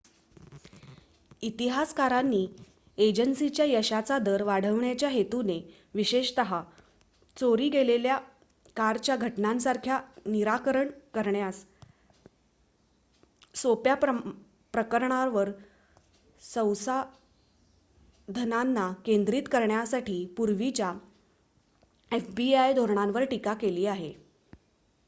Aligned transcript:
इतिहासकारांनी 1.43 2.45
एजन्सीच्या 2.97 3.65
यशाचा 3.65 4.17
दर 4.19 4.43
वाढविण्याच्या 4.43 5.09
हेतूने 5.09 5.57
विशेषत 5.93 6.39
चोरी 7.37 7.67
गेलेल्या 7.69 8.17
कारच्या 8.77 9.15
घटनांसारख्या 9.17 9.99
निराकरण 10.25 10.87
करण्यास 11.13 11.63
सोप्या 13.55 13.95
प्रकरणांवर 14.73 15.51
संसाधनांना 16.43 16.91
केंद्रित 19.05 19.43
करण्यासाठी 19.51 20.25
पूर्वीच्या 20.37 20.91
fbi 22.11 22.71
धोरणांवर 22.73 23.23
टीका 23.25 23.53
केली 23.53 23.85
आहे 23.87 24.11